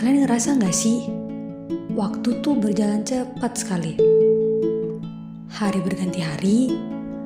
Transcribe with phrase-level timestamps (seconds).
[0.00, 1.12] Kalian ngerasa nggak sih?
[1.92, 4.00] Waktu tuh berjalan cepat sekali.
[5.52, 6.72] Hari berganti hari,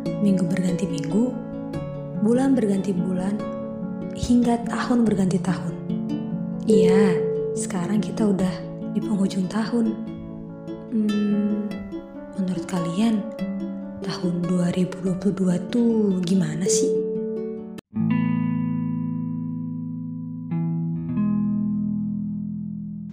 [0.03, 1.31] minggu berganti minggu,
[2.27, 3.39] bulan berganti bulan,
[4.19, 5.75] hingga tahun berganti tahun.
[6.67, 7.15] Iya,
[7.55, 8.55] sekarang kita udah
[8.91, 9.95] di penghujung tahun.
[10.91, 11.71] Hmm,
[12.43, 13.23] menurut kalian,
[14.03, 17.04] tahun 2022 tuh gimana sih?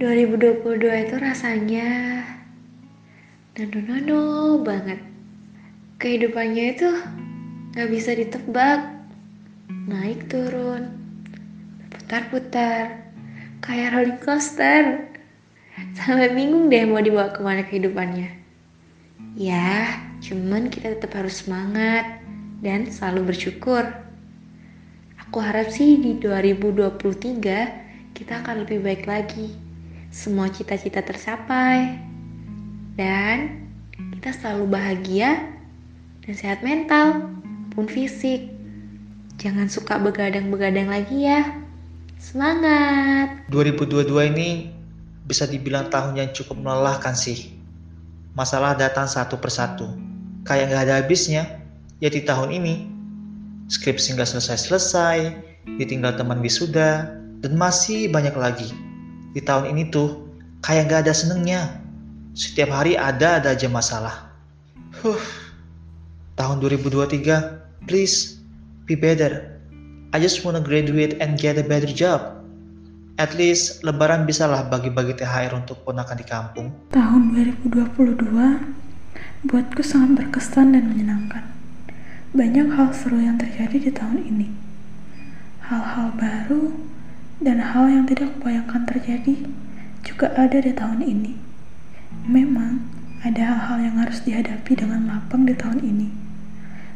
[0.02, 2.26] ...2022 itu rasanya...
[3.54, 4.98] ...nano-nano banget.
[6.02, 6.90] Kehidupannya itu...
[7.78, 8.82] ...gak bisa ditebak.
[9.86, 10.90] Naik turun.
[11.94, 13.14] Putar-putar.
[13.62, 15.06] Kayak rolling coaster.
[15.94, 18.42] Sampai bingung deh mau dibawa ke mana kehidupannya.
[19.38, 22.26] Ya, cuman kita tetap harus semangat
[22.66, 23.86] dan selalu bersyukur.
[25.30, 29.61] Aku harap sih di 2023 kita akan lebih baik lagi.
[30.12, 31.96] Semua cita-cita tercapai.
[33.00, 33.64] Dan
[34.12, 35.40] kita selalu bahagia
[36.28, 37.32] dan sehat mental
[37.72, 38.52] pun fisik.
[39.40, 41.56] Jangan suka begadang-begadang lagi ya.
[42.20, 43.48] Semangat!
[43.56, 44.76] 2022 ini
[45.32, 47.56] bisa dibilang tahun yang cukup melelahkan sih.
[48.36, 49.96] Masalah datang satu persatu.
[50.44, 51.44] Kayak nggak ada habisnya.
[52.04, 52.76] Ya di tahun ini,
[53.72, 55.40] skripsi nggak selesai-selesai,
[55.80, 58.91] ditinggal teman wisuda, dan masih banyak lagi.
[59.32, 60.28] Di tahun ini tuh,
[60.60, 61.62] kayak nggak ada senengnya.
[62.36, 64.32] Setiap hari ada ada aja masalah.
[65.00, 65.20] Huh.
[66.36, 68.40] Tahun 2023, please
[68.88, 69.60] be better.
[70.12, 72.44] I just wanna graduate and get a better job.
[73.16, 76.68] At least lebaran bisalah bagi-bagi THR untuk ponakan di kampung.
[76.92, 77.22] Tahun
[77.64, 78.20] 2022
[79.48, 81.48] buatku sangat berkesan dan menyenangkan.
[82.32, 84.48] Banyak hal seru yang terjadi di tahun ini.
[85.68, 86.76] Hal-hal baru
[87.42, 89.50] dan hal yang tidak kubayangkan terjadi
[90.06, 91.34] juga ada di tahun ini.
[92.30, 92.86] Memang
[93.26, 96.10] ada hal-hal yang harus dihadapi dengan lapang di tahun ini.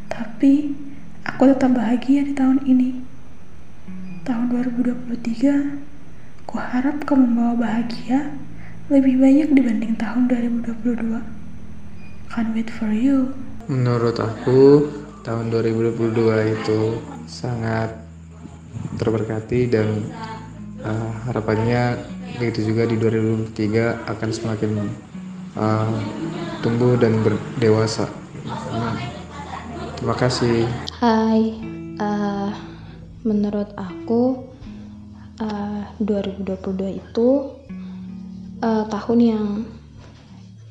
[0.09, 0.77] Tapi
[1.25, 3.01] aku tetap bahagia di tahun ini.
[4.25, 5.85] Tahun 2023
[6.45, 8.29] Kuharap kau membawa bahagia
[8.87, 11.19] lebih banyak dibanding tahun 2022.
[12.29, 13.33] Can't wait for you.
[13.65, 14.87] Menurut aku,
[15.25, 17.97] tahun 2022 itu sangat
[19.01, 20.05] terberkati dan
[20.85, 21.97] uh, harapannya
[22.37, 24.71] begitu juga di 2023 akan semakin
[25.57, 25.89] uh,
[26.61, 28.07] tumbuh dan berdewasa.
[29.97, 30.69] Terima kasih.
[31.01, 31.57] Hai,
[31.97, 32.51] uh,
[33.25, 34.45] menurut aku
[35.41, 37.29] uh, 2022 itu
[38.61, 39.47] uh, tahun yang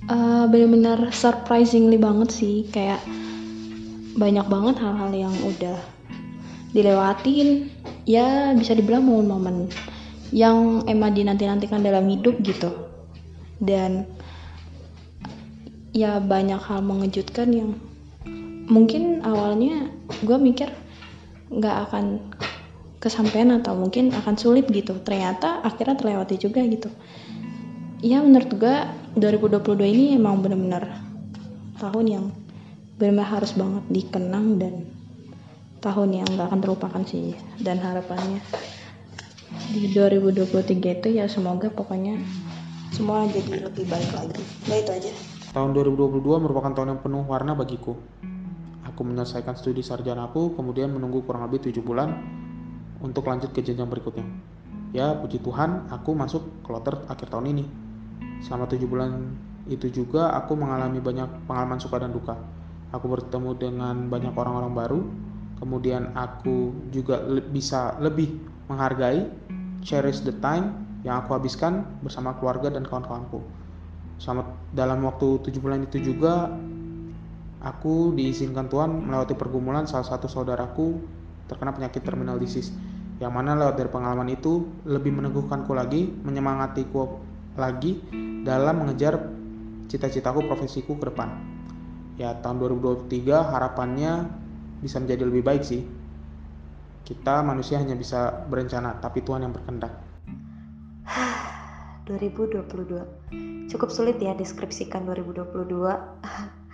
[0.09, 3.01] uh, benar-benar surprisingly banget sih kayak
[4.15, 5.79] banyak banget hal-hal yang udah
[6.71, 7.71] dilewatin
[8.07, 9.67] ya bisa dibilang momen-momen
[10.35, 12.75] yang emang dinanti-nantikan dalam hidup gitu.
[13.63, 14.03] Dan
[15.95, 17.71] ya banyak hal mengejutkan yang
[18.67, 19.95] mungkin awalnya
[20.27, 20.75] gue mikir
[21.55, 22.35] nggak akan
[22.99, 24.99] kesampaian atau mungkin akan sulit gitu.
[25.07, 26.91] Ternyata akhirnya terlewati juga gitu.
[28.03, 28.77] Ya menurut gue
[29.15, 30.91] 2022 ini emang bener-bener
[31.79, 32.25] tahun yang
[32.99, 34.75] benar-benar harus banget dikenang dan
[35.79, 38.41] tahun yang gak akan terlupakan sih dan harapannya
[39.75, 42.23] di 2023 itu ya semoga pokoknya
[42.95, 45.13] semua jadi lebih baik lagi nah itu aja
[45.51, 47.99] tahun 2022 merupakan tahun yang penuh warna bagiku
[48.87, 52.15] aku menyelesaikan studi sarjana aku kemudian menunggu kurang lebih 7 bulan
[53.05, 54.25] untuk lanjut ke jenjang berikutnya.
[54.97, 57.65] Ya, puji Tuhan, aku masuk kloter akhir tahun ini.
[58.41, 59.37] Selama tujuh bulan
[59.69, 62.41] itu juga aku mengalami banyak pengalaman suka dan duka.
[62.97, 65.01] Aku bertemu dengan banyak orang-orang baru,
[65.61, 68.39] kemudian aku juga le bisa lebih
[68.71, 69.27] menghargai,
[69.85, 73.45] cherish the time yang aku habiskan bersama keluarga dan kawan-kawanku.
[74.17, 76.49] Selama dalam waktu tujuh bulan itu juga,
[77.61, 80.99] aku diizinkan Tuhan melewati pergumulan salah satu saudaraku
[81.45, 82.73] terkena penyakit terminal disease
[83.23, 87.21] yang mana lewat dari pengalaman itu lebih meneguhkanku lagi, menyemangatiku
[87.55, 88.03] lagi
[88.43, 89.31] dalam mengejar
[89.87, 91.31] cita-citaku profesiku ke depan.
[92.19, 94.27] Ya, tahun 2023 harapannya
[94.83, 95.87] bisa menjadi lebih baik sih.
[97.05, 99.93] Kita manusia hanya bisa berencana, tapi Tuhan yang berkehendak.
[102.09, 103.69] 2022.
[103.69, 105.45] Cukup sulit ya deskripsikan 2022.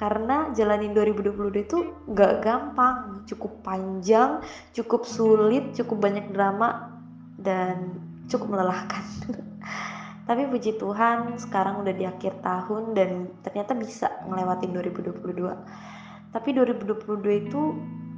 [0.00, 1.78] karena jalanin 2022 itu
[2.16, 4.40] gak gampang cukup panjang
[4.72, 6.96] cukup sulit cukup banyak drama
[7.36, 9.04] dan cukup melelahkan
[10.28, 17.42] tapi puji Tuhan sekarang udah di akhir tahun dan ternyata bisa ngelewatin 2022 tapi 2022
[17.44, 17.60] itu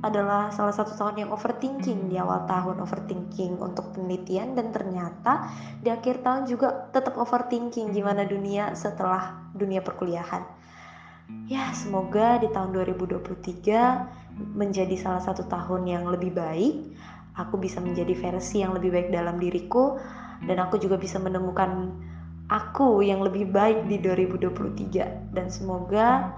[0.02, 5.46] adalah salah satu tahun yang overthinking di awal tahun, overthinking untuk penelitian dan ternyata
[5.78, 10.42] di akhir tahun juga tetap overthinking gimana dunia setelah dunia perkuliahan.
[11.46, 16.98] Ya, semoga di tahun 2023 menjadi salah satu tahun yang lebih baik.
[17.38, 19.96] Aku bisa menjadi versi yang lebih baik dalam diriku
[20.44, 21.94] dan aku juga bisa menemukan
[22.50, 26.36] aku yang lebih baik di 2023 dan semoga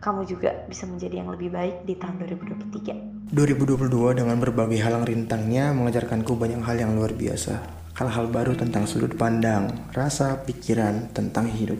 [0.00, 3.36] kamu juga bisa menjadi yang lebih baik di tahun 2023.
[3.36, 7.60] 2022 dengan berbagai halang rintangnya mengajarkanku banyak hal yang luar biasa.
[8.00, 11.78] Hal-hal baru tentang sudut pandang, rasa, pikiran tentang hidup.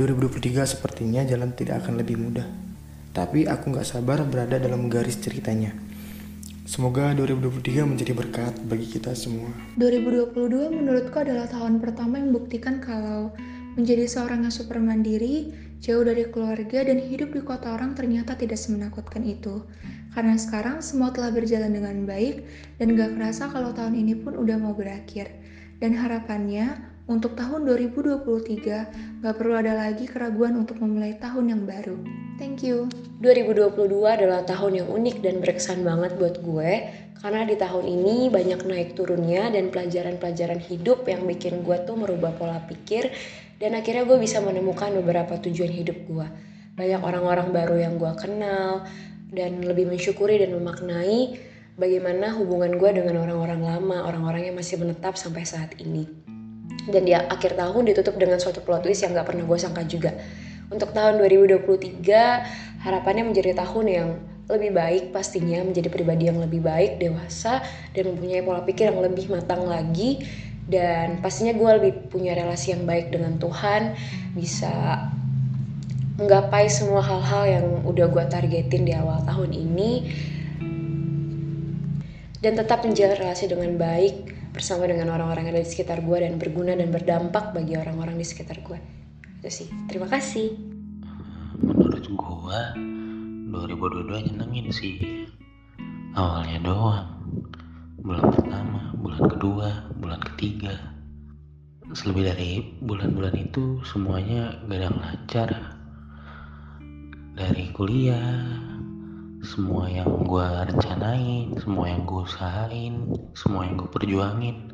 [0.00, 2.48] 2023 sepertinya jalan tidak akan lebih mudah.
[3.12, 5.76] Tapi aku gak sabar berada dalam garis ceritanya.
[6.64, 9.52] Semoga 2023 menjadi berkat bagi kita semua.
[9.76, 13.36] 2022 menurutku adalah tahun pertama yang membuktikan kalau
[13.76, 15.52] menjadi seorang yang super mandiri,
[15.84, 19.60] jauh dari keluarga dan hidup di kota orang ternyata tidak semenakutkan itu.
[20.16, 22.48] Karena sekarang semua telah berjalan dengan baik
[22.80, 25.28] dan gak kerasa kalau tahun ini pun udah mau berakhir.
[25.84, 32.00] Dan harapannya untuk tahun 2023 gak perlu ada lagi keraguan untuk memulai tahun yang baru.
[32.40, 32.88] Thank you.
[33.20, 33.76] 2022
[34.08, 36.72] adalah tahun yang unik dan berkesan banget buat gue
[37.24, 42.36] karena di tahun ini banyak naik turunnya dan pelajaran-pelajaran hidup yang bikin gue tuh merubah
[42.36, 43.08] pola pikir
[43.62, 46.26] dan akhirnya gue bisa menemukan beberapa tujuan hidup gue.
[46.74, 48.82] Banyak orang-orang baru yang gue kenal
[49.30, 51.38] dan lebih mensyukuri dan memaknai
[51.74, 56.06] bagaimana hubungan gue dengan orang-orang lama orang-orang yang masih menetap sampai saat ini.
[56.84, 60.12] Dan di akhir tahun ditutup dengan suatu plot twist yang gak pernah gue sangka juga.
[60.68, 64.08] Untuk tahun 2023 harapannya menjadi tahun yang
[64.44, 67.64] lebih baik pastinya menjadi pribadi yang lebih baik dewasa
[67.96, 70.20] dan mempunyai pola pikir yang lebih matang lagi
[70.64, 73.92] dan pastinya gue lebih punya relasi yang baik dengan Tuhan
[74.32, 75.06] bisa
[76.16, 79.92] menggapai semua hal-hal yang udah gue targetin di awal tahun ini.
[82.40, 86.36] Dan tetap menjalin relasi dengan baik bersama dengan orang-orang yang ada di sekitar gue dan
[86.36, 88.76] berguna dan berdampak bagi orang-orang di sekitar gue
[89.40, 89.68] itu sih.
[89.88, 90.52] Terima kasih.
[91.60, 92.60] Menurut gue
[93.52, 94.96] 2022 nyenengin sih.
[96.14, 97.13] Awalnya doang
[98.04, 100.76] bulan pertama, bulan kedua, bulan ketiga.
[101.96, 105.50] Selebih dari bulan-bulan itu semuanya gak ada lancar.
[107.32, 108.44] Dari kuliah,
[109.40, 114.68] semua yang gue rencanain, semua yang gue usahain, semua yang gue perjuangin,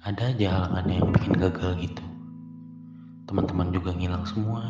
[0.00, 2.04] ada aja halangan yang bikin gagal gitu.
[3.28, 4.64] Teman-teman juga ngilang semua.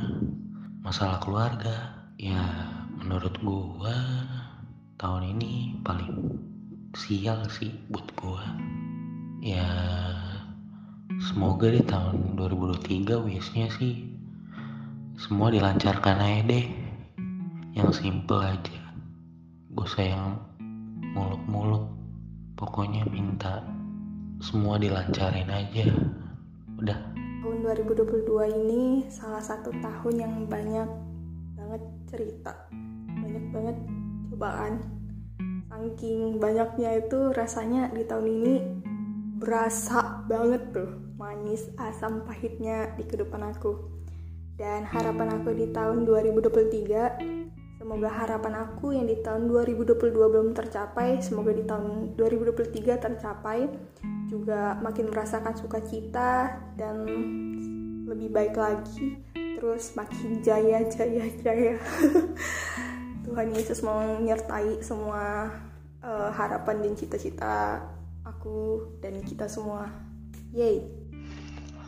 [0.82, 2.42] Masalah keluarga, ya
[2.98, 3.96] menurut gue
[4.98, 6.29] tahun ini paling
[7.10, 8.38] sial sih buat gua.
[9.42, 9.66] Ya
[11.18, 14.14] semoga di tahun 2023 wishnya sih
[15.18, 16.70] semua dilancarkan aja deh.
[17.74, 18.78] Yang simple aja.
[19.74, 20.38] Gue sayang
[21.10, 21.90] muluk-muluk.
[22.54, 23.58] Pokoknya minta
[24.38, 25.90] semua dilancarin aja.
[26.78, 27.10] Udah.
[27.42, 28.22] Tahun 2022
[28.54, 30.86] ini salah satu tahun yang banyak
[31.58, 32.54] banget cerita.
[33.18, 33.76] Banyak banget
[34.30, 34.99] cobaan
[35.70, 38.54] saking banyaknya itu rasanya di tahun ini
[39.38, 43.78] berasa banget tuh manis asam pahitnya di kehidupan aku.
[44.58, 51.24] Dan harapan aku di tahun 2023 semoga harapan aku yang di tahun 2022 belum tercapai
[51.24, 53.72] semoga di tahun 2023 tercapai
[54.28, 57.08] juga makin merasakan sukacita dan
[58.04, 61.80] lebih baik lagi terus makin jaya jaya jaya
[63.40, 65.48] Tuhan Yesus mau menyertai semua
[66.04, 67.80] uh, harapan dan cita-cita
[68.20, 69.88] aku dan kita semua.
[70.52, 70.84] Yay!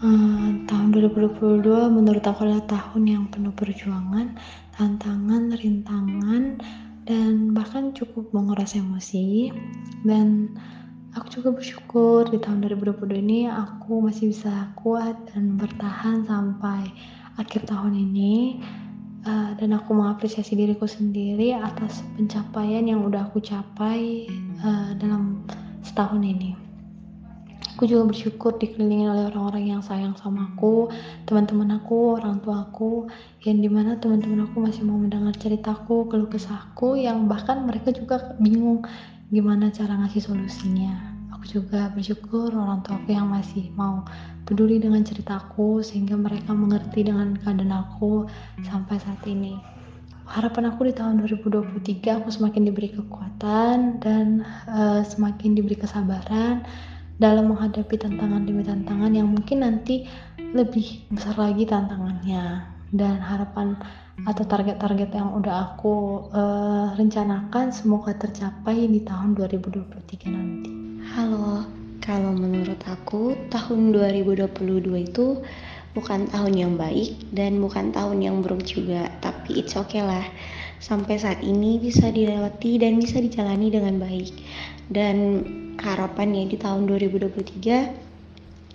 [0.01, 1.61] Uh, tahun 2022
[1.93, 4.33] menurut aku adalah tahun yang penuh perjuangan,
[4.81, 6.57] tantangan, rintangan,
[7.05, 9.53] dan bahkan cukup menguras emosi.
[10.09, 10.57] Dan
[11.13, 16.89] aku juga bersyukur di tahun 2022 ini aku masih bisa kuat dan bertahan sampai
[17.37, 18.65] akhir tahun ini
[19.27, 24.27] uh, dan aku mengapresiasi diriku sendiri atas pencapaian yang udah aku capai
[24.63, 25.45] uh, dalam
[25.87, 26.55] setahun ini.
[27.77, 30.93] Aku juga bersyukur dikelilingi oleh orang-orang yang sayang sama aku,
[31.25, 33.09] teman-teman aku, orang tua aku,
[33.43, 38.37] yang di mana teman-teman aku masih mau mendengar ceritaku, keluh kesahku, yang bahkan mereka juga
[38.39, 38.85] bingung
[39.33, 41.12] gimana cara ngasih solusinya
[41.43, 44.07] aku juga bersyukur orang tua aku yang masih mau
[44.47, 48.31] peduli dengan ceritaku sehingga mereka mengerti dengan keadaan aku
[48.63, 49.59] sampai saat ini.
[50.23, 56.63] Harapan aku di tahun 2023 aku semakin diberi kekuatan dan uh, semakin diberi kesabaran
[57.19, 60.07] dalam menghadapi tantangan demi tantangan yang mungkin nanti
[60.39, 62.71] lebih besar lagi tantangannya.
[62.95, 63.75] Dan harapan
[64.23, 70.71] atau target-target yang udah aku uh, rencanakan semoga tercapai di tahun 2023 nanti.
[71.11, 71.67] Halo,
[71.99, 75.43] kalau menurut aku tahun 2022 itu
[75.93, 80.25] bukan tahun yang baik dan bukan tahun yang buruk juga, tapi it's okay lah.
[80.83, 84.35] Sampai saat ini bisa dilewati dan bisa dijalani dengan baik.
[84.91, 85.47] Dan
[85.79, 88.12] harapannya di tahun 2023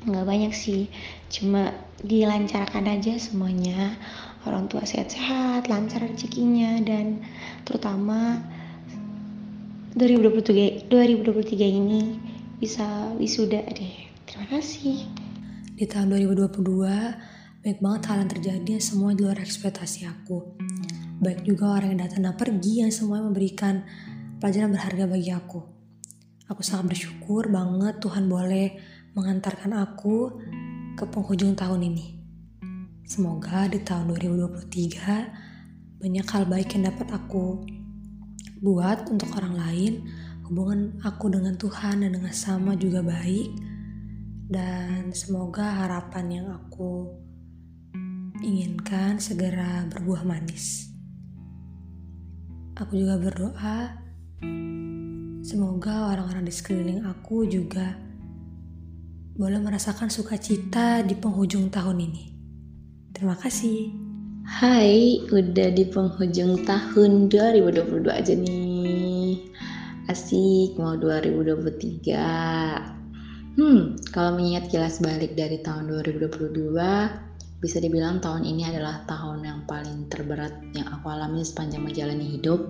[0.07, 0.87] nggak banyak sih,
[1.27, 3.99] cuma dilancarkan aja semuanya
[4.47, 7.19] orang tua sehat-sehat, lancar rezekinya dan
[7.67, 8.39] terutama
[9.99, 12.15] 2023 2023 ini
[12.57, 14.07] bisa wisuda deh.
[14.23, 15.03] Terima kasih.
[15.77, 20.55] Di tahun 2022 baik banget hal yang terjadi yang semua di luar ekspektasi aku.
[21.17, 23.83] Baik juga orang yang datang dan pergi yang semua memberikan
[24.37, 25.61] pelajaran berharga bagi aku.
[26.47, 28.77] Aku sangat bersyukur banget Tuhan boleh
[29.17, 30.29] mengantarkan aku
[30.93, 32.21] ke penghujung tahun ini.
[33.01, 37.65] Semoga di tahun 2023 banyak hal baik yang dapat aku
[38.61, 39.93] buat untuk orang lain.
[40.45, 43.49] Hubungan aku dengan Tuhan dan dengan sama juga baik.
[44.53, 47.09] Dan semoga harapan yang aku
[48.45, 50.93] inginkan segera berbuah manis.
[52.77, 53.97] Aku juga berdoa
[55.41, 58.06] semoga orang-orang di sekeliling aku juga
[59.37, 62.33] boleh merasakan sukacita di penghujung tahun ini.
[63.13, 63.93] Terima kasih.
[64.49, 69.45] Hai, udah di penghujung tahun 2022 aja nih.
[70.09, 72.17] Asik, mau 2023.
[73.61, 76.73] Hmm, kalau mengingat jelas balik dari tahun 2022,
[77.61, 82.65] bisa dibilang tahun ini adalah tahun yang paling terberat yang aku alami sepanjang menjalani hidup.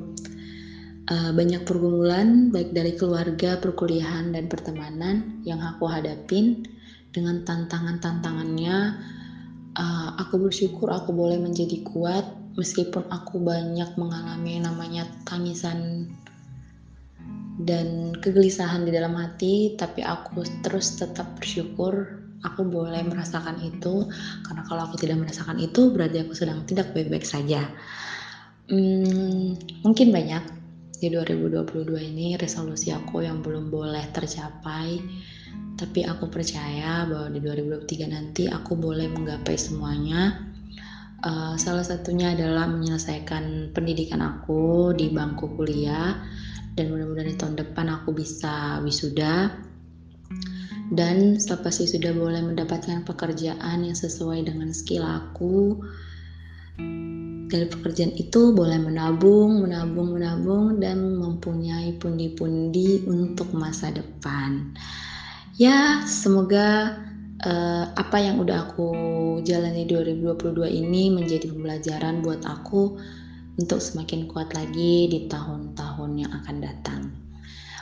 [1.08, 6.68] Uh, banyak pergumulan baik dari keluarga, perkuliahan, dan pertemanan yang aku hadapin
[7.16, 9.00] dengan tantangan-tantangannya.
[9.78, 16.10] Uh, aku bersyukur aku boleh menjadi kuat meskipun aku banyak mengalami namanya tangisan
[17.62, 24.06] dan kegelisahan di dalam hati tapi aku terus tetap bersyukur aku boleh merasakan itu.
[24.46, 27.66] Karena kalau aku tidak merasakan itu berarti aku sedang tidak baik-baik saja.
[28.68, 30.57] Hmm, mungkin banyak
[30.98, 34.98] di 2022 ini resolusi aku yang belum boleh tercapai.
[35.78, 40.42] Tapi aku percaya bahwa di 2023 nanti aku boleh menggapai semuanya.
[41.22, 46.18] Uh, salah satunya adalah menyelesaikan pendidikan aku di bangku kuliah.
[46.74, 49.54] Dan mudah-mudahan di tahun depan aku bisa wisuda.
[50.90, 55.78] Dan setelah pasti sudah boleh mendapatkan pekerjaan yang sesuai dengan skill aku
[57.48, 64.76] dari pekerjaan itu boleh menabung, menabung, menabung dan mempunyai pundi-pundi untuk masa depan
[65.58, 67.02] ya semoga
[67.42, 68.90] uh, apa yang udah aku
[69.42, 72.98] jalani 2022 ini menjadi pembelajaran buat aku
[73.58, 77.02] untuk semakin kuat lagi di tahun-tahun yang akan datang.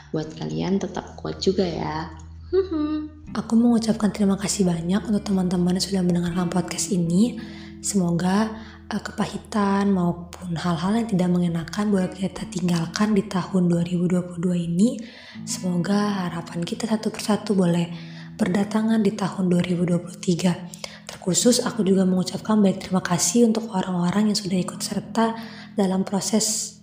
[0.08, 2.08] Buat kalian tetap kuat juga ya.
[3.36, 7.36] Aku mengucapkan terima kasih banyak untuk teman-teman yang sudah mendengarkan podcast ini.
[7.84, 8.56] Semoga
[8.92, 14.98] uh, kepahitan maupun hal-hal yang tidak mengenakan boleh kita tinggalkan di tahun 2022 ini.
[15.42, 17.90] Semoga harapan kita satu persatu boleh
[18.36, 21.06] berdatangan di tahun 2023.
[21.06, 25.34] Terkhusus aku juga mengucapkan baik terima kasih untuk orang-orang yang sudah ikut serta
[25.78, 26.78] dalam proses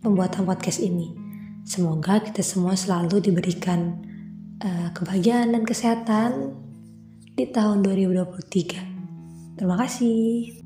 [0.00, 1.14] pembuatan podcast ini.
[1.62, 4.02] Semoga kita semua selalu diberikan
[4.58, 6.58] uh, kebahagiaan dan kesehatan
[7.38, 9.56] di tahun 2023.
[9.56, 10.61] Terima kasih.